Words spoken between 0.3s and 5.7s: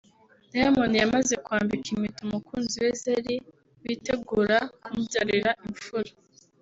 Diamond yamaze kwambika impeta umukunzi we Zari witegura kumubyarira